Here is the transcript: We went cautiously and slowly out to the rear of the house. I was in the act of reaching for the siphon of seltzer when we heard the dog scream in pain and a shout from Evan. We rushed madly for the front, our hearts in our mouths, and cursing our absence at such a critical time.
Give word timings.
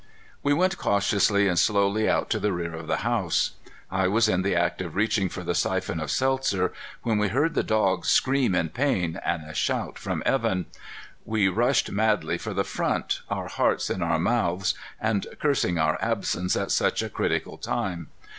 We 0.41 0.51
went 0.55 0.79
cautiously 0.79 1.47
and 1.47 1.59
slowly 1.59 2.09
out 2.09 2.31
to 2.31 2.39
the 2.39 2.51
rear 2.51 2.73
of 2.73 2.87
the 2.87 2.95
house. 3.05 3.51
I 3.91 4.07
was 4.07 4.27
in 4.27 4.41
the 4.41 4.55
act 4.55 4.81
of 4.81 4.95
reaching 4.95 5.29
for 5.29 5.43
the 5.43 5.53
siphon 5.53 5.99
of 5.99 6.09
seltzer 6.09 6.73
when 7.03 7.19
we 7.19 7.27
heard 7.27 7.53
the 7.53 7.61
dog 7.61 8.07
scream 8.07 8.55
in 8.55 8.69
pain 8.69 9.19
and 9.23 9.43
a 9.47 9.53
shout 9.53 9.99
from 9.99 10.23
Evan. 10.25 10.65
We 11.23 11.49
rushed 11.49 11.91
madly 11.91 12.39
for 12.39 12.55
the 12.55 12.63
front, 12.63 13.21
our 13.29 13.47
hearts 13.47 13.91
in 13.91 14.01
our 14.01 14.17
mouths, 14.17 14.73
and 14.99 15.27
cursing 15.39 15.77
our 15.77 15.99
absence 16.03 16.55
at 16.55 16.71
such 16.71 17.03
a 17.03 17.09
critical 17.09 17.59
time. 17.59 18.07